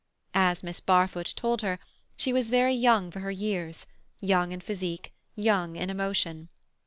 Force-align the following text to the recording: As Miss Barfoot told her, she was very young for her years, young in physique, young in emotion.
As 0.33 0.63
Miss 0.63 0.79
Barfoot 0.79 1.31
told 1.35 1.61
her, 1.61 1.77
she 2.17 2.33
was 2.33 2.49
very 2.49 2.73
young 2.73 3.11
for 3.11 3.19
her 3.19 3.29
years, 3.29 3.85
young 4.19 4.51
in 4.51 4.59
physique, 4.59 5.13
young 5.35 5.75
in 5.75 5.91
emotion. 5.91 6.49